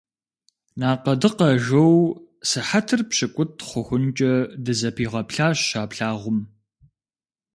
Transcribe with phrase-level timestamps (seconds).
[0.79, 1.95] Накъэдыкъэ жоу
[2.49, 4.31] сыхьэтыр пщыкӏут хъухункӏэ
[4.63, 6.39] дызэпигъэплъащ а плъагъум.